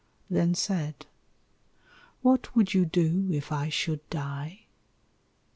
[0.31, 1.05] Then said,
[2.23, 4.61] "What would you do if I should die?"